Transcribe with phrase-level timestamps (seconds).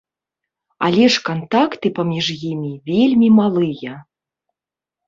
[0.87, 3.93] Але ж кантакты паміж імі вельмі малыя.